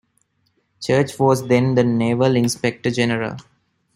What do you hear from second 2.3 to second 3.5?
Inspector General.